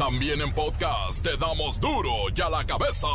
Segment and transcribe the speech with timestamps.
[0.00, 3.06] También en podcast te damos duro y a la cabeza.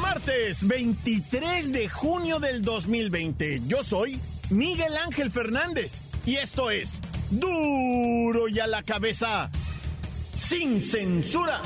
[0.00, 3.62] Martes 23 de junio del 2020.
[3.68, 4.18] Yo soy
[4.50, 9.48] Miguel Ángel Fernández y esto es duro y a la cabeza
[10.34, 11.62] sin censura.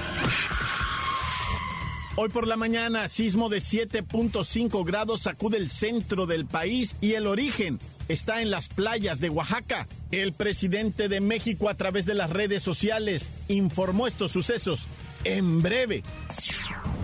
[2.17, 7.27] Hoy por la mañana, sismo de 7.5 grados sacude el centro del país y el
[7.27, 9.89] origen está en las playas de Oaxaca.
[10.13, 14.87] El presidente de México a través de las redes sociales informó estos sucesos
[15.25, 16.05] en breve.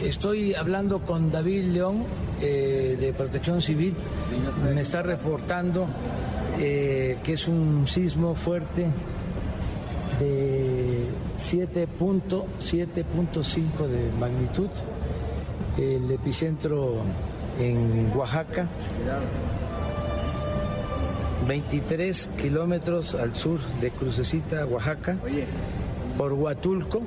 [0.00, 2.04] Estoy hablando con David León
[2.40, 3.94] eh, de Protección Civil.
[4.72, 5.88] Me está reportando
[6.60, 8.86] eh, que es un sismo fuerte
[10.20, 11.08] de
[11.40, 14.70] 7.7.5 de magnitud.
[15.78, 17.02] El epicentro
[17.58, 18.66] en Oaxaca,
[21.46, 25.16] 23 kilómetros al sur de Crucecita, Oaxaca,
[26.16, 27.02] por Huatulco.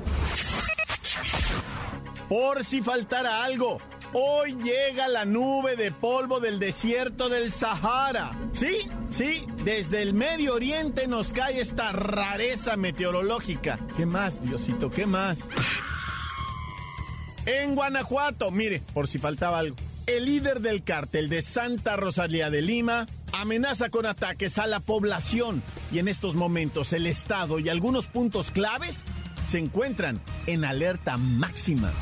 [2.28, 3.80] Por si faltara algo,
[4.12, 8.32] hoy llega la nube de polvo del desierto del Sahara.
[8.52, 13.78] Sí, sí, desde el Medio Oriente nos cae esta rareza meteorológica.
[13.96, 14.90] ¿Qué más, Diosito?
[14.90, 15.38] ¿Qué más?
[17.46, 19.76] En Guanajuato, mire, por si faltaba algo.
[20.06, 25.62] El líder del cártel de Santa Rosalía de Lima amenaza con ataques a la población
[25.90, 29.04] y en estos momentos el Estado y algunos puntos claves
[29.48, 31.92] se encuentran en alerta máxima.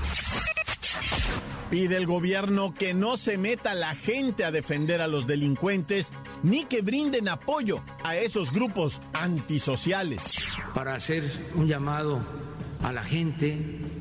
[1.70, 6.12] Pide el gobierno que no se meta la gente a defender a los delincuentes
[6.42, 10.22] ni que brinden apoyo a esos grupos antisociales.
[10.74, 12.20] Para hacer un llamado
[12.83, 13.58] a la gente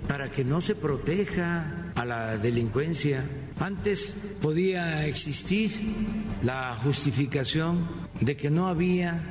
[0.08, 3.24] para que no se proteja a la delincuencia.
[3.60, 5.72] Antes podía existir
[6.44, 7.88] la justificación
[8.20, 9.22] de que no había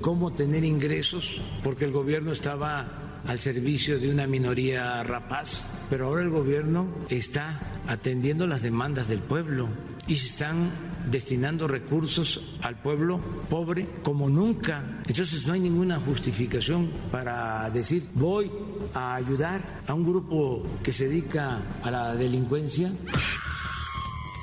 [0.00, 6.22] cómo tener ingresos porque el gobierno estaba al servicio de una minoría rapaz, pero ahora
[6.22, 9.68] el gobierno está atendiendo las demandas del pueblo
[10.06, 10.70] y se están
[11.10, 13.18] destinando recursos al pueblo
[13.48, 15.02] pobre como nunca.
[15.06, 18.50] Entonces no hay ninguna justificación para decir voy
[18.94, 22.92] a ayudar a un grupo que se dedica a la delincuencia.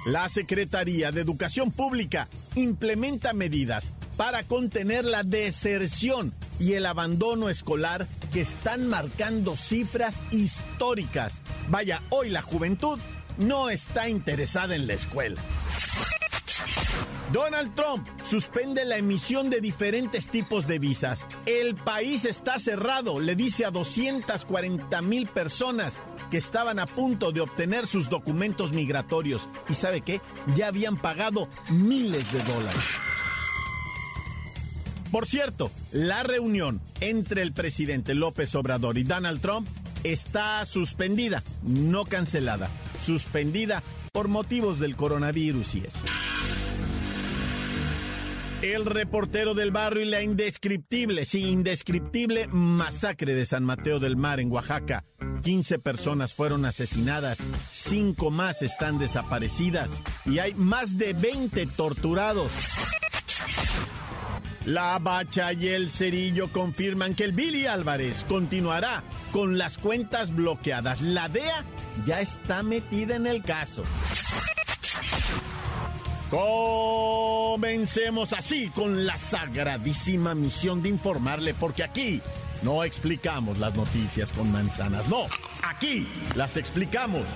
[0.06, 8.08] La Secretaría de Educación Pública implementa medidas para contener la deserción y el abandono escolar
[8.34, 11.41] que están marcando cifras históricas.
[11.70, 13.00] Vaya, hoy la juventud
[13.38, 15.41] no está interesada en la escuela.
[17.31, 21.28] Donald Trump suspende la emisión de diferentes tipos de visas.
[21.45, 26.00] El país está cerrado, le dice a 240 mil personas
[26.31, 29.50] que estaban a punto de obtener sus documentos migratorios.
[29.69, 30.22] ¿Y sabe qué?
[30.56, 32.84] Ya habían pagado miles de dólares.
[35.11, 39.67] Por cierto, la reunión entre el presidente López Obrador y Donald Trump
[40.03, 42.69] está suspendida, no cancelada,
[43.03, 46.00] suspendida por motivos del coronavirus y eso.
[48.62, 54.42] El reportero del barrio y la indescriptible, sí, indescriptible masacre de San Mateo del Mar
[54.42, 55.06] en Oaxaca.
[55.44, 57.38] 15 personas fueron asesinadas,
[57.72, 59.90] 5 más están desaparecidas
[60.25, 62.52] y hay más de 20 torturados.
[64.66, 71.02] La Bacha y el Cerillo confirman que el Billy Álvarez continuará con las cuentas bloqueadas.
[71.02, 71.64] La DEA
[72.06, 73.84] ya está metida en el caso.
[76.29, 82.22] Comencemos así con la sagradísima misión de informarle, porque aquí
[82.62, 85.25] no explicamos las noticias con manzanas, no,
[85.63, 87.28] aquí las explicamos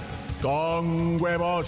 [0.41, 1.67] con huevos.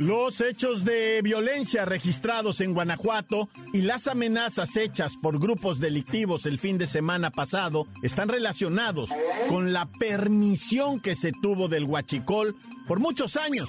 [0.00, 6.58] Los hechos de violencia registrados en Guanajuato y las amenazas hechas por grupos delictivos el
[6.58, 9.10] fin de semana pasado están relacionados
[9.50, 12.56] con la permisión que se tuvo del huachicol
[12.88, 13.68] por muchos años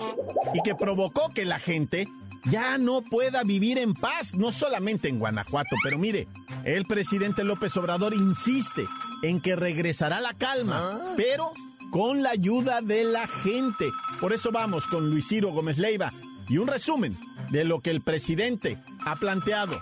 [0.53, 2.07] y que provocó que la gente
[2.45, 6.29] ya no pueda vivir en paz, no solamente en Guanajuato, pero mire,
[6.63, 8.85] el presidente López Obrador insiste
[9.21, 11.51] en que regresará la calma, pero
[11.91, 13.91] con la ayuda de la gente.
[14.19, 16.11] Por eso vamos con Luis Ciro Gómez Leiva
[16.47, 17.17] y un resumen
[17.49, 19.81] de lo que el presidente ha planteado.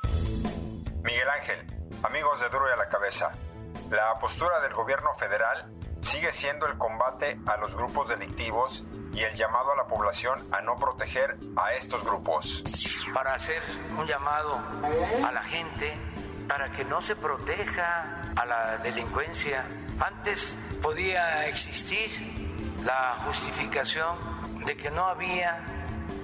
[1.03, 1.65] Miguel Ángel,
[2.03, 3.31] amigos de Duro y a la Cabeza,
[3.91, 5.71] la postura del gobierno federal
[6.01, 10.61] sigue siendo el combate a los grupos delictivos y el llamado a la población a
[10.61, 12.63] no proteger a estos grupos.
[13.13, 13.61] Para hacer
[13.97, 14.59] un llamado
[15.23, 15.93] a la gente
[16.47, 19.65] para que no se proteja a la delincuencia.
[19.99, 22.09] Antes podía existir
[22.85, 24.17] la justificación
[24.65, 25.61] de que no había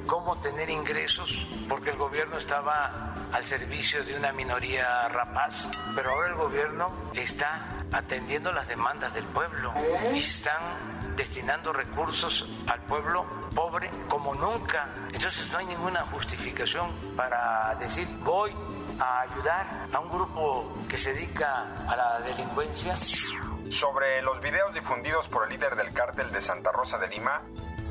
[0.05, 6.29] cómo tener ingresos porque el gobierno estaba al servicio de una minoría rapaz, pero ahora
[6.29, 9.73] el gobierno está atendiendo las demandas del pueblo
[10.13, 10.61] y están
[11.15, 14.87] destinando recursos al pueblo pobre como nunca.
[15.11, 18.51] Entonces no hay ninguna justificación para decir voy
[18.99, 22.95] a ayudar a un grupo que se dedica a la delincuencia.
[23.69, 27.41] Sobre los videos difundidos por el líder del cártel de Santa Rosa de Lima,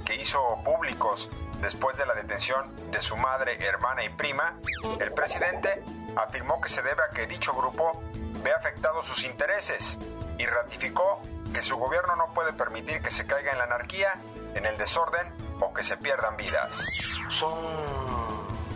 [0.05, 1.31] que hizo públicos
[1.61, 4.59] después de la detención de su madre, hermana y prima,
[5.00, 5.82] el presidente
[6.17, 8.03] afirmó que se debe a que dicho grupo
[8.43, 9.99] ve afectados sus intereses
[10.38, 11.21] y ratificó
[11.53, 14.20] que su gobierno no puede permitir que se caiga en la anarquía,
[14.55, 16.85] en el desorden o que se pierdan vidas.
[17.29, 17.59] Son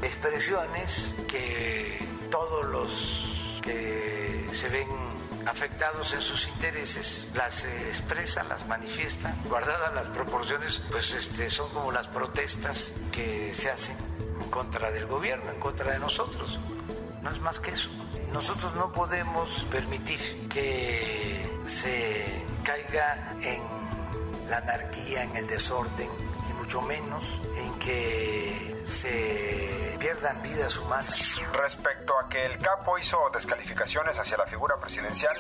[0.03, 1.99] expresiones que
[2.31, 4.89] todos los que se ven
[5.49, 11.91] afectados en sus intereses las expresan, las manifiestan, guardadas las proporciones, pues este, son como
[11.91, 13.97] las protestas que se hacen
[14.41, 16.59] en contra del gobierno, en contra de nosotros.
[17.23, 17.91] No es más que eso.
[18.33, 23.63] Nosotros no podemos permitir que se caiga en
[24.49, 26.09] la anarquía, en el desorden,
[26.69, 31.41] mucho menos en que se pierdan vidas humanas.
[31.55, 35.35] Respecto a que el capo hizo descalificaciones hacia la figura presidencial,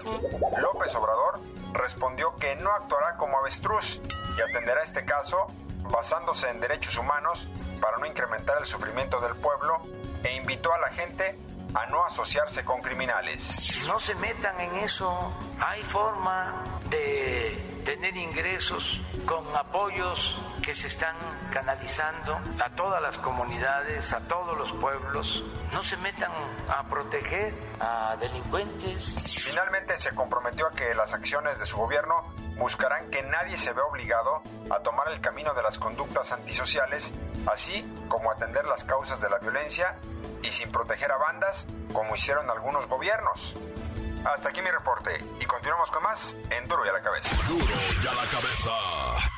[0.56, 1.38] López Obrador
[1.74, 4.00] respondió que no actuará como avestruz
[4.38, 5.48] y atenderá este caso
[5.90, 7.46] basándose en derechos humanos
[7.78, 9.82] para no incrementar el sufrimiento del pueblo
[10.24, 11.38] e invitó a la gente
[11.74, 13.84] a no asociarse con criminales.
[13.86, 15.32] No se metan en eso.
[15.60, 21.16] Hay forma de tener ingresos con apoyos que se están
[21.50, 25.42] canalizando a todas las comunidades, a todos los pueblos.
[25.72, 26.30] No se metan
[26.68, 29.16] a proteger a delincuentes.
[29.44, 32.24] Finalmente se comprometió a que las acciones de su gobierno
[32.58, 37.12] buscarán que nadie se vea obligado a tomar el camino de las conductas antisociales,
[37.50, 39.96] así como atender las causas de la violencia
[40.42, 43.54] y sin proteger a bandas como hicieron algunos gobiernos.
[44.24, 47.36] Hasta aquí mi reporte y continuamos con más en Duro y a la cabeza.
[47.50, 49.37] Y a la cabeza.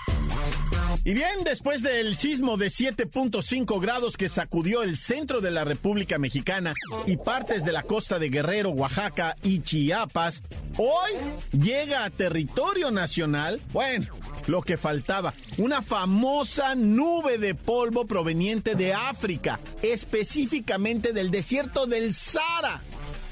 [1.05, 6.19] Y bien, después del sismo de 7.5 grados que sacudió el centro de la República
[6.19, 6.75] Mexicana
[7.07, 10.43] y partes de la costa de Guerrero, Oaxaca y Chiapas,
[10.77, 11.13] hoy
[11.59, 14.07] llega a territorio nacional, bueno,
[14.47, 22.13] lo que faltaba, una famosa nube de polvo proveniente de África, específicamente del desierto del
[22.13, 22.83] Sahara.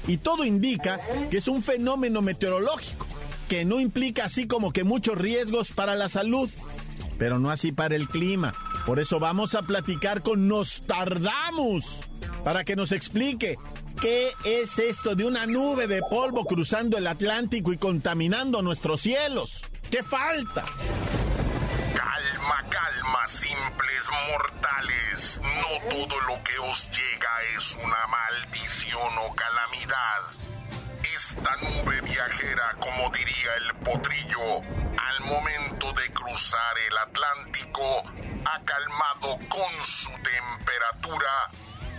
[0.07, 0.99] Y todo indica
[1.29, 3.05] que es un fenómeno meteorológico
[3.47, 6.49] que no implica así como que muchos riesgos para la salud
[7.19, 8.55] pero no así para el clima.
[8.85, 11.99] Por eso vamos a platicar con Nostradamus
[12.43, 13.57] para que nos explique
[14.01, 19.61] qué es esto de una nube de polvo cruzando el Atlántico y contaminando nuestros cielos.
[19.91, 20.65] ¿Qué falta?
[21.95, 25.41] Calma, calma, simples mortales.
[25.43, 30.21] No todo lo que os llega es una maldición o calamidad.
[31.15, 34.61] Esta nube viajera, como diría el potrillo,
[35.07, 38.03] al momento de cruzar el Atlántico,
[38.45, 41.51] ha calmado con su temperatura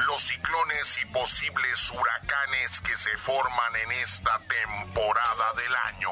[0.07, 6.11] los ciclones y posibles huracanes que se forman en esta temporada del año.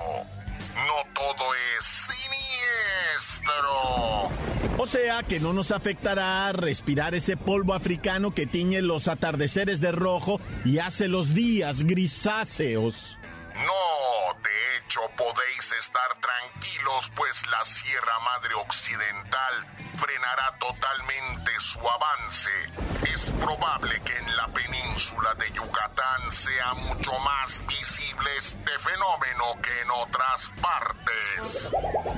[0.87, 1.85] No todo es
[3.25, 3.69] siniestro.
[4.81, 9.91] O sea que no nos afectará respirar ese polvo africano que tiñe los atardeceres de
[9.91, 13.19] rojo y hace los días grisáceos.
[13.55, 13.98] No,
[14.89, 19.67] hecho podéis estar tranquilos, pues la Sierra Madre Occidental
[19.97, 22.49] frenará totalmente su avance.
[23.13, 29.81] Es probable que en la península de Yucatán sea mucho más visible este fenómeno que
[29.83, 31.71] en otras partes.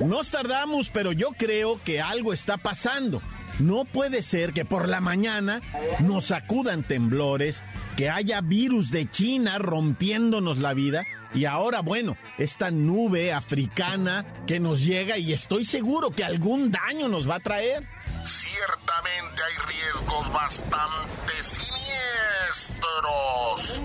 [0.05, 3.21] Nos tardamos, pero yo creo que algo está pasando.
[3.59, 5.61] No puede ser que por la mañana
[5.99, 7.63] nos sacudan temblores,
[7.97, 14.59] que haya virus de China rompiéndonos la vida y ahora, bueno, esta nube africana que
[14.59, 17.87] nos llega y estoy seguro que algún daño nos va a traer.
[18.25, 21.81] Ciertamente hay riesgos bastante siniestros.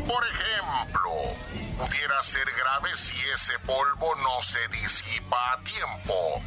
[0.07, 1.13] Por ejemplo,
[1.77, 6.43] pudiera ser grave si ese polvo no se disipa a tiempo.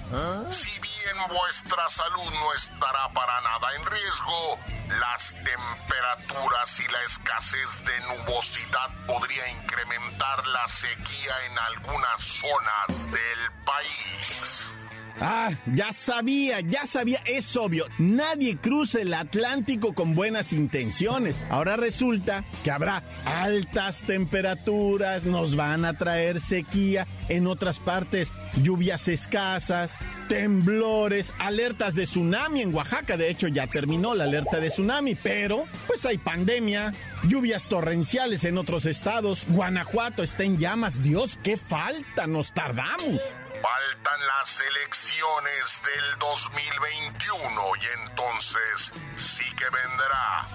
[0.52, 4.60] Si bien vuestra salud no estará para nada en riesgo,
[5.00, 13.52] las temperaturas y la escasez de nubosidad podría incrementar la sequía en algunas zonas del
[13.66, 14.72] país.
[15.20, 17.86] Ah, ya sabía, ya sabía, es obvio.
[17.98, 21.42] Nadie cruza el Atlántico con buenas intenciones.
[21.50, 29.08] Ahora resulta que habrá altas temperaturas, nos van a traer sequía, en otras partes lluvias
[29.08, 33.18] escasas, temblores, alertas de tsunami en Oaxaca.
[33.18, 38.58] De hecho, ya terminó la alerta de tsunami, pero pues hay pandemia, lluvias torrenciales en
[38.58, 39.46] otros estados.
[39.50, 41.04] Guanajuato está en llamas.
[41.04, 43.22] Dios, qué falta, nos tardamos.
[43.62, 50.46] Faltan las elecciones del 2021 y entonces sí que vendrá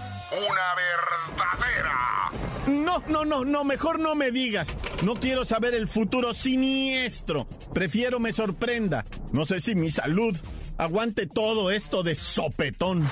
[0.49, 2.31] una verdadera.
[2.67, 4.77] No, no, no, no, mejor no me digas.
[5.03, 7.47] No quiero saber el futuro siniestro.
[7.75, 9.05] Prefiero me sorprenda.
[9.33, 10.37] No sé si mi salud
[10.79, 13.09] aguante todo esto de sopetón.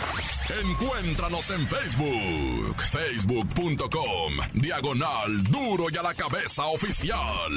[0.62, 7.50] Encuéntranos en Facebook, facebook.com, diagonal duro y a la cabeza oficial.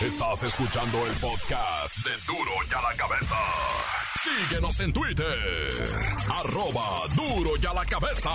[0.00, 3.36] Estás escuchando el podcast de Duro y a la Cabeza.
[4.22, 6.16] Síguenos en Twitter.
[6.28, 8.30] Arroba Duro y a la Cabeza.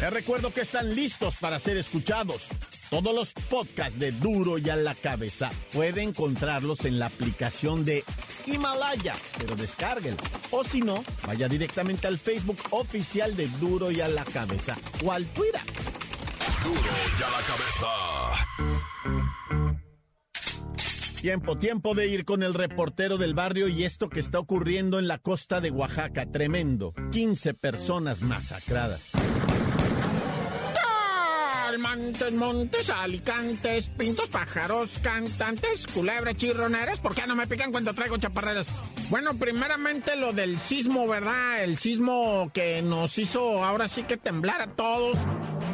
[0.00, 2.48] Les recuerdo que están listos para ser escuchados.
[2.90, 8.04] Todos los podcasts de Duro y a la Cabeza puede encontrarlos en la aplicación de
[8.46, 10.22] Himalaya, pero descárguenlo.
[10.50, 15.12] O si no, vaya directamente al Facebook oficial de Duro y a la Cabeza o
[15.12, 15.62] al Twitter.
[16.64, 18.79] Duro y a la Cabeza.
[21.20, 25.06] Tiempo, tiempo de ir con el reportero del barrio y esto que está ocurriendo en
[25.06, 26.24] la costa de Oaxaca.
[26.24, 26.94] Tremendo.
[27.12, 29.12] 15 personas masacradas.
[31.78, 37.00] Montes, montes, alicantes, pintos, pájaros, cantantes, culebras, chirroneras.
[37.00, 38.66] ¿Por qué no me pican cuando traigo chaparreras?
[39.08, 41.64] Bueno, primeramente lo del sismo, ¿verdad?
[41.64, 45.18] El sismo que nos hizo ahora sí que temblar a todos.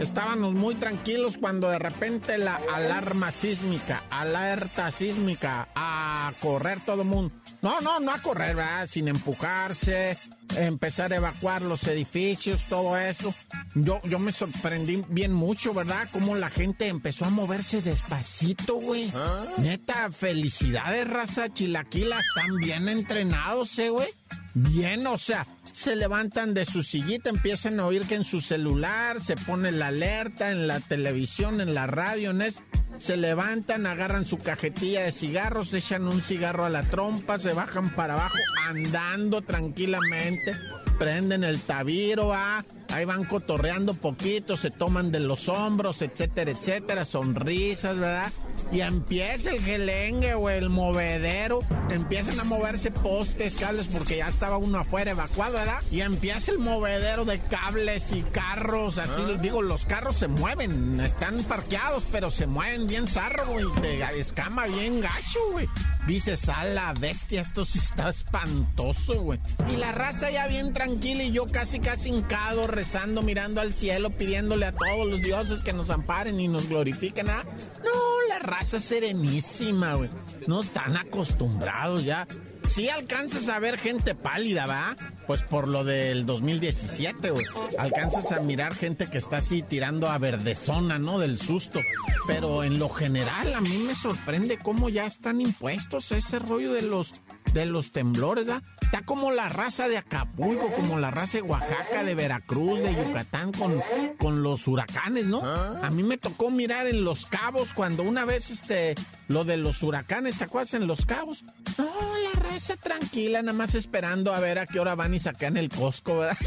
[0.00, 7.09] Estábamos muy tranquilos cuando de repente la alarma sísmica, alerta sísmica, a correr todo el
[7.09, 7.35] mundo.
[7.62, 8.87] No, no, no a correr, ¿verdad?
[8.87, 10.16] Sin empujarse,
[10.57, 13.35] empezar a evacuar los edificios, todo eso.
[13.75, 16.09] Yo, yo me sorprendí bien mucho, ¿verdad?
[16.12, 19.11] Cómo la gente empezó a moverse despacito, güey.
[19.59, 24.09] Neta, felicidades, raza chilaquila, están bien entrenados, ¿eh, güey?
[24.55, 29.21] Bien, o sea, se levantan de su sillita, empiezan a oír que en su celular
[29.21, 32.62] se pone la alerta, en la televisión, en la radio, en eso
[32.99, 37.91] se levantan, agarran su cajetilla de cigarros, echan un cigarro a la trompa, se bajan
[37.91, 38.37] para abajo
[38.69, 40.55] andando tranquilamente,
[40.99, 47.05] prenden el tabiro, ah, ahí van cotorreando poquito, se toman de los hombros, etcétera, etcétera,
[47.05, 48.33] sonrisas, ¿verdad?
[48.73, 51.61] Y empieza el gelengue o el movedero,
[51.91, 55.81] empiezan a moverse postes, cables, porque ya estaba uno afuera evacuado, ¿verdad?
[55.91, 61.00] Y empieza el movedero de cables y carros, así les digo, los carros se mueven,
[61.00, 65.69] están parqueados, pero se mueven bien zarro, güey, te escama bien gacho, güey.
[66.07, 69.40] Dices, a la bestia, esto sí está espantoso, güey.
[69.73, 74.11] Y la raza ya bien tranquila y yo casi, casi hincado, rezando, mirando al cielo,
[74.11, 77.28] pidiéndole a todos los dioses que nos amparen y nos glorifiquen.
[77.28, 77.45] ¿ah?
[77.85, 80.11] No, la raza serenísima, güey.
[80.47, 82.26] No están acostumbrados ya.
[82.68, 84.96] Sí alcanzas a ver gente pálida, ¿va?
[85.26, 87.46] Pues por lo del 2017, güey.
[87.78, 91.18] Alcanzas a mirar gente que está así tirando a verdezona, ¿no?
[91.18, 91.80] Del susto.
[92.26, 96.82] Pero en lo general a mí me sorprende cómo ya están impuestos ese rollo de
[96.82, 97.23] los
[97.54, 98.62] de los temblores, ¿ah?
[98.87, 103.50] Está como la raza de Acapulco, como la raza de Oaxaca, de Veracruz, de Yucatán
[103.52, 103.83] con,
[104.16, 105.43] con los huracanes, ¿no?
[105.45, 108.95] A mí me tocó mirar en Los Cabos cuando una vez este
[109.26, 111.45] lo de los huracanes, ¿te acuerdas en Los Cabos?
[111.76, 115.57] No, la raza tranquila, nada más esperando a ver a qué hora van y sacan
[115.57, 116.38] el Costco, ¿verdad?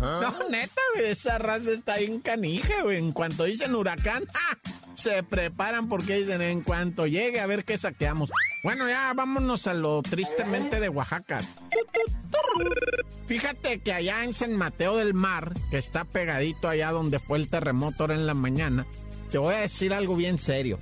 [0.00, 2.98] No, neta, güey, esa raza está bien canija, güey.
[2.98, 4.58] En cuanto dicen huracán, ¡ah!
[4.94, 8.30] Se preparan porque dicen en cuanto llegue a ver qué saqueamos.
[8.62, 11.40] Bueno, ya vámonos a lo tristemente de Oaxaca.
[13.26, 17.48] Fíjate que allá en San Mateo del Mar, que está pegadito allá donde fue el
[17.48, 18.86] terremoto ahora en la mañana,
[19.30, 20.78] te voy a decir algo bien serio.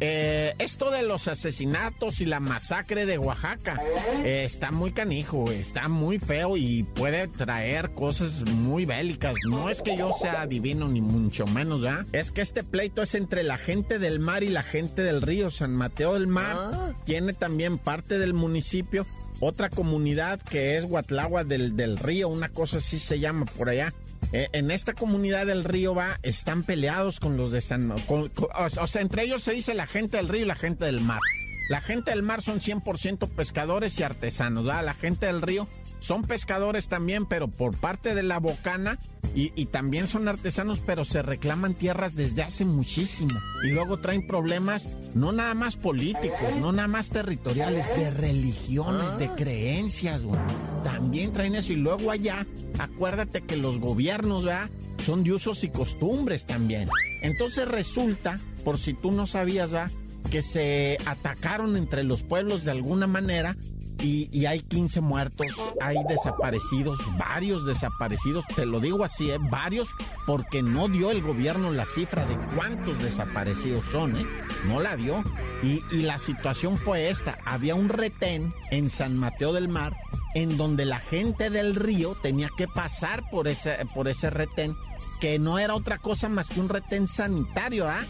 [0.00, 3.80] Eh, esto de los asesinatos y la masacre de Oaxaca
[4.24, 9.36] eh, está muy canijo, está muy feo y puede traer cosas muy bélicas.
[9.48, 12.06] No es que yo sea divino ni mucho menos, ¿ya?
[12.12, 15.50] Es que este pleito es entre la gente del mar y la gente del río.
[15.50, 16.56] San Mateo del Mar
[17.04, 19.06] tiene también parte del municipio,
[19.40, 23.94] otra comunidad que es Guatlagua del, del Río, una cosa así se llama por allá
[24.32, 27.90] eh, en esta comunidad del río va, están peleados con los de San...
[27.90, 31.20] o sea, entre ellos se dice la gente del río y la gente del mar.
[31.68, 34.84] La gente del mar son 100% pescadores y artesanos, ¿verdad?
[34.84, 35.68] La gente del río
[36.00, 38.98] son pescadores también, pero por parte de la bocana
[39.32, 43.30] y, también son artesanos, pero se reclaman tierras desde hace muchísimo.
[43.62, 49.28] Y luego traen problemas no nada más políticos, no nada más territoriales, de religiones, de
[49.28, 50.40] creencias, güey.
[50.82, 51.72] También traen eso.
[51.72, 52.44] Y luego allá,
[52.80, 54.68] acuérdate que los gobiernos, ¿verdad?
[54.98, 56.88] Son de usos y costumbres también.
[57.22, 59.92] Entonces resulta, por si tú no sabías, ¿verdad?
[60.32, 63.56] Que se atacaron entre los pueblos de alguna manera
[64.02, 65.46] y, hay 15 muertos,
[65.80, 69.38] hay desaparecidos, varios desaparecidos, te lo digo así, ¿eh?
[69.38, 69.88] varios,
[70.26, 74.26] porque no dio el gobierno la cifra de cuántos desaparecidos son, ¿eh?
[74.66, 75.22] no la dio.
[75.62, 79.94] Y, y la situación fue esta, había un retén en San Mateo del Mar
[80.34, 84.76] en donde la gente del río tenía que pasar por ese, por ese retén,
[85.20, 88.04] que no era otra cosa más que un retén sanitario, ¿ah?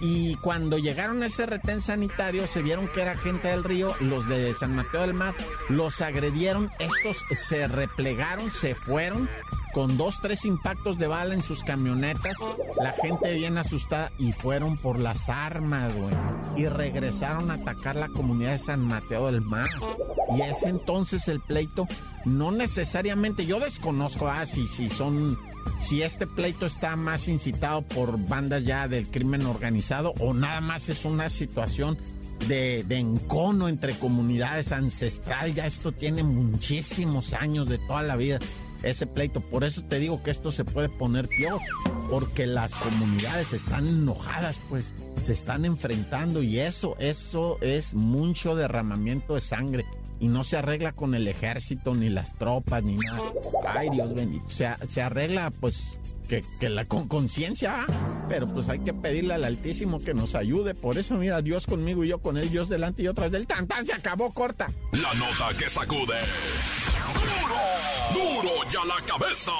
[0.00, 4.28] Y cuando llegaron a ese retén sanitario, se vieron que era gente del río, los
[4.28, 5.34] de San Mateo del Mar,
[5.68, 9.28] los agredieron, estos se replegaron, se fueron
[9.72, 12.36] con dos, tres impactos de bala en sus camionetas,
[12.80, 16.14] la gente bien asustada y fueron por las armas, güey.
[16.56, 19.66] Y regresaron a atacar la comunidad de San Mateo del Mar.
[20.36, 21.86] Y es entonces el pleito,
[22.24, 25.38] no necesariamente, yo desconozco, ah, si, si son
[25.78, 30.88] si este pleito está más incitado por bandas ya del crimen organizado o nada más
[30.88, 31.98] es una situación
[32.46, 35.54] de, encono entre comunidades ancestral.
[35.54, 38.38] Ya esto tiene muchísimos años de toda la vida,
[38.82, 39.40] ese pleito.
[39.40, 41.60] Por eso te digo que esto se puede poner peor,
[42.10, 49.34] porque las comunidades están enojadas, pues se están enfrentando y eso, eso es mucho derramamiento
[49.34, 49.84] de sangre
[50.20, 53.22] y no se arregla con el ejército, ni las tropas, ni nada.
[53.66, 54.48] Ay, Dios bendito.
[54.50, 57.86] Se, se arregla, pues, que, la con conciencia,
[58.28, 60.74] pero pues hay que pedirle al Altísimo que nos ayude.
[60.74, 63.66] Por eso, mira, Dios conmigo y yo con él, Dios delante y otras del tan
[63.66, 64.70] tan se acabó corta.
[64.92, 66.18] La nota que sacude.
[68.12, 68.42] ¡Duro!
[68.42, 69.52] ¡Duro ya la cabeza!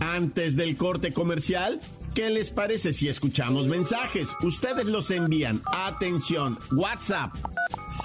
[0.00, 1.80] Antes del corte comercial,
[2.14, 4.28] ¿Qué les parece si escuchamos mensajes?
[4.40, 5.60] Ustedes los envían.
[5.66, 7.34] Atención, WhatsApp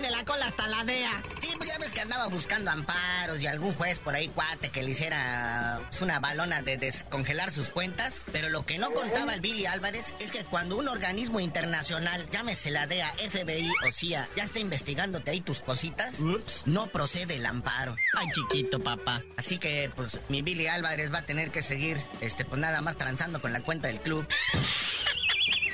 [2.22, 6.78] andaba buscando amparos y algún juez por ahí cuate que le hiciera una balona de
[6.78, 8.24] descongelar sus cuentas.
[8.32, 12.70] Pero lo que no contaba el Billy Álvarez es que cuando un organismo internacional, llámese
[12.70, 16.20] la DEA, FBI o CIA, ya está investigándote ahí tus cositas,
[16.66, 17.96] no procede el amparo.
[18.16, 19.24] Ay, chiquito, papá.
[19.38, 22.98] Así que, pues, mi Billy Álvarez va a tener que seguir, este, pues nada más
[22.98, 24.28] transando con la cuenta del club.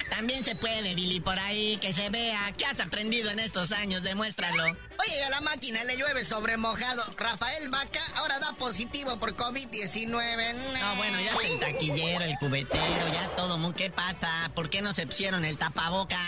[0.09, 2.51] También se puede, Billy, por ahí, que se vea.
[2.57, 4.03] ¿Qué has aprendido en estos años?
[4.03, 4.63] Demuéstralo.
[4.63, 7.03] Oye, a la máquina le llueve sobre mojado.
[7.17, 10.55] Rafael Vaca ahora da positivo por COVID-19.
[10.79, 13.57] No, bueno, ya el taquillero, el cubetero, ya todo.
[13.75, 14.51] ¿Qué pasa?
[14.55, 16.19] ¿Por qué no se pusieron el tapabocas?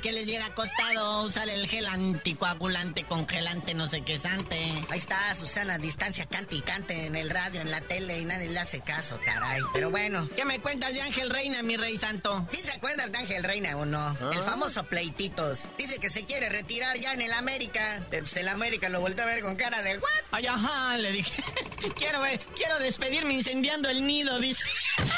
[0.00, 4.56] ¿Qué les hubiera costado usar el gel anticoagulante, congelante, no sé qué sante?
[4.88, 8.48] Ahí está Susana, distancia cante y cante en el radio, en la tele y nadie
[8.48, 9.60] le hace caso, caray.
[9.74, 10.28] Pero bueno.
[10.36, 12.46] ¿Qué me cuentas de Ángel Reina, mi rey santo?
[12.50, 14.16] ¿Sí se acuerdan Ángel Reina o no?
[14.32, 15.64] El famoso pleititos.
[15.76, 18.00] Dice que se quiere retirar ya en el América.
[18.10, 20.08] Pues el América lo volvió a ver con cara de ¿what?
[20.30, 21.42] Ay, ajá, le dije.
[21.96, 22.20] quiero,
[22.54, 24.64] quiero despedirme incendiando el nido, dice.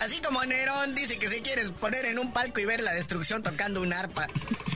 [0.00, 3.42] Así como Nerón dice que se quiere poner en un palco y ver la destrucción
[3.42, 4.28] tocando un arpa.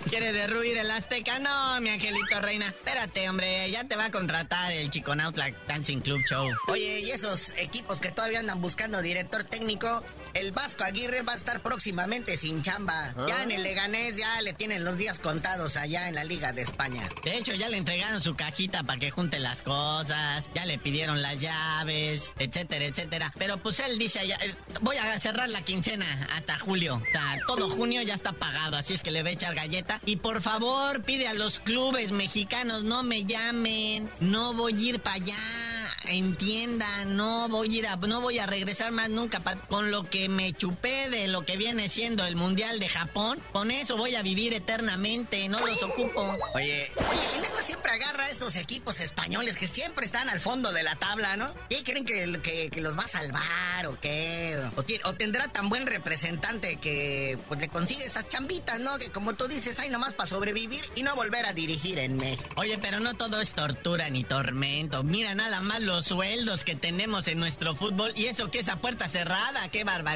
[0.08, 1.38] ¿Quiere derruir el Azteca?
[1.38, 2.66] No, mi angelito reina.
[2.66, 6.50] Espérate, hombre, ya te va a contratar el Chiconautla Dancing Club Show.
[6.68, 10.02] Oye, y esos equipos que todavía andan buscando director técnico,
[10.34, 13.14] el Vasco Aguirre va a estar próximamente sin chamba.
[13.28, 13.42] Ya ah.
[13.42, 17.08] en el Leganés ya le tienen los días contados allá en la Liga de España.
[17.24, 21.22] De hecho, ya le entregaron su cajita para que junte las cosas, ya le pidieron
[21.22, 23.32] las llaves, etcétera, etcétera.
[23.38, 26.96] Pero pues él dice, eh, voy a cerrar la quincena hasta julio.
[26.96, 30.00] O sea, todo junio ya está pagado, así es que le va a echar galleta.
[30.06, 35.00] Y por favor, pide a los clubes mexicanos, no me llamen, no voy a ir
[35.00, 35.72] para allá
[36.08, 40.21] entienda, no voy a ir a, no voy a regresar más nunca con lo que
[40.28, 43.40] me chupé de lo que viene siendo el Mundial de Japón.
[43.52, 46.20] Con eso voy a vivir eternamente, no los ocupo.
[46.54, 50.72] Oye, oye, y luego siempre agarra a estos equipos españoles que siempre están al fondo
[50.72, 51.54] de la tabla, ¿no?
[51.70, 54.58] ¿Qué creen que, que, los va a salvar o qué?
[55.04, 58.98] O, tendrá tan buen representante que pues le consigue esas chambitas, ¿no?
[58.98, 62.48] Que como tú dices, hay nomás para sobrevivir y no volver a dirigir en México.
[62.56, 65.04] Oye, pero no todo es tortura ni tormento.
[65.04, 68.76] Mira nada más lo los sueldos que tenemos en nuestro fútbol y eso que esa
[68.76, 70.11] puerta cerrada, qué barbaridad.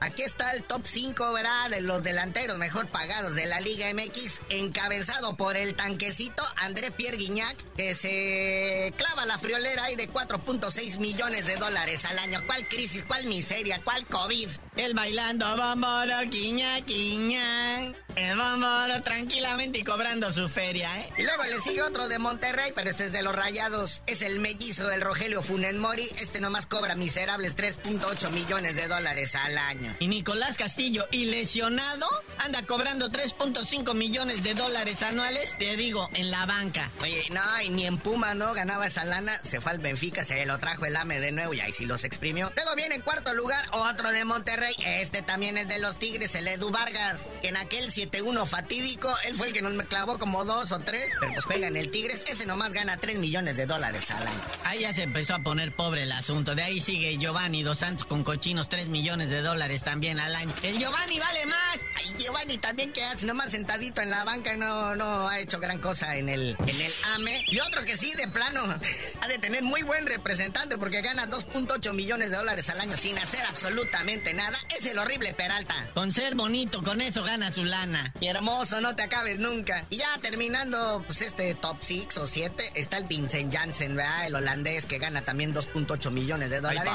[0.00, 1.70] Aquí está el top 5, ¿verdad?
[1.70, 7.16] De los delanteros mejor pagados de la Liga MX, encabezado por el tanquecito André Pierre
[7.16, 12.42] Guignac, que se clava la friolera ahí de 4.6 millones de dólares al año.
[12.46, 13.04] ¿Cuál crisis?
[13.04, 13.80] ¿Cuál miseria?
[13.84, 14.48] ¿Cuál COVID?
[14.76, 17.94] El bailando bomboro, quiña, quiña.
[18.16, 21.12] El bomboro tranquilamente y cobrando su feria, ¿eh?
[21.18, 24.02] Y luego le sigue otro de Monterrey, pero este es de los rayados.
[24.06, 26.10] Es el mellizo del Rogelio Funen Mori.
[26.18, 29.94] Este nomás cobra miserables 3.8 millones de dólares al año.
[30.00, 36.30] Y Nicolás Castillo, y lesionado, anda cobrando 3.5 millones de dólares anuales, te digo, en
[36.30, 36.90] la banca.
[37.02, 38.54] Oye, no, y ni en Puma, ¿no?
[38.54, 41.60] Ganaba esa lana, se fue al Benfica, se lo trajo el AME de nuevo y
[41.60, 42.52] ahí sí los exprimió.
[42.56, 46.48] Luego viene en cuarto lugar otro de Monterrey este también es de los Tigres, el
[46.48, 47.28] Edu Vargas.
[47.42, 51.12] Que en aquel 7-1 fatídico, él fue el que nos clavó como dos o tres.
[51.20, 54.40] Pero pues juega en el Tigres, ese nomás gana 3 millones de dólares al año.
[54.64, 56.54] Ahí ya se empezó a poner pobre el asunto.
[56.54, 60.52] De ahí sigue Giovanni Dos Santos con cochinos 3 millones de dólares también al año.
[60.62, 61.78] El Giovanni vale más.
[61.96, 65.78] Ay, Giovanni también que hace nomás sentadito en la banca no, no ha hecho gran
[65.78, 67.44] cosa en el, en el AME.
[67.48, 68.62] Y otro que sí, de plano,
[69.20, 73.18] ha de tener muy buen representante porque gana 2.8 millones de dólares al año sin
[73.18, 75.74] hacer absolutamente nada es el horrible Peralta.
[75.94, 78.12] Con ser bonito, con eso gana su lana.
[78.20, 79.84] Y hermoso, no te acabes nunca.
[79.90, 84.26] Y ya terminando, pues este top 6 o 7, está el Vincent Janssen, ¿verdad?
[84.26, 86.92] El holandés que gana también 2.8 millones de dólares.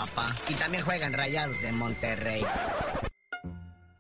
[0.50, 2.21] Y también juegan rayados de Monterrey.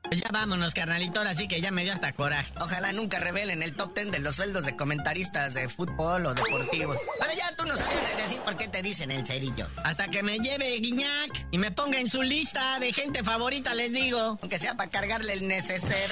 [0.03, 2.51] Pues ya vámonos, carnalito, así que ya me dio hasta coraje.
[2.59, 6.97] Ojalá nunca revelen el top 10 de los sueldos de comentaristas de fútbol o deportivos.
[7.19, 9.67] Pero ya tú no sabes decir por qué te dicen el cerillo.
[9.83, 13.93] Hasta que me lleve Guiñac y me ponga en su lista de gente favorita, les
[13.93, 14.37] digo.
[14.41, 16.11] Aunque sea para cargarle el neceser.